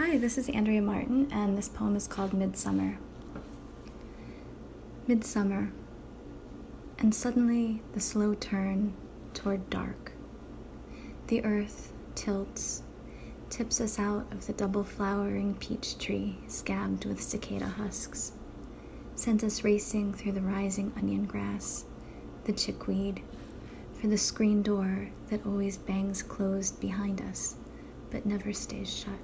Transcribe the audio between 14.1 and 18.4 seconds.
of the double flowering peach tree scabbed with cicada husks,